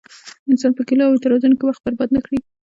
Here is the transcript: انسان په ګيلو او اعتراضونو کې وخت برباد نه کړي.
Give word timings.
انسان 0.51 0.71
په 0.75 0.81
ګيلو 0.87 1.03
او 1.07 1.13
اعتراضونو 1.15 1.55
کې 1.59 1.65
وخت 1.65 1.81
برباد 1.85 2.09
نه 2.15 2.21
کړي. 2.25 2.37